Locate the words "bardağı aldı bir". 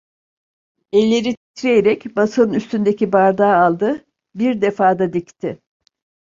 3.13-4.61